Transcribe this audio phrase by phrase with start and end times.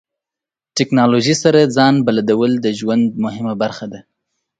[0.77, 3.99] ټکنالوژي سره ځان بلدول د ژوند مهمه برخه ده.